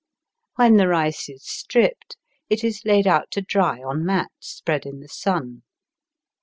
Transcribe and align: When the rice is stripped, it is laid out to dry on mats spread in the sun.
When 0.55 0.77
the 0.77 0.87
rice 0.87 1.29
is 1.29 1.43
stripped, 1.45 2.17
it 2.49 2.63
is 2.63 2.81
laid 2.85 3.05
out 3.05 3.29
to 3.33 3.41
dry 3.43 3.83
on 3.83 4.03
mats 4.03 4.31
spread 4.39 4.87
in 4.87 4.99
the 4.99 5.07
sun. 5.07 5.61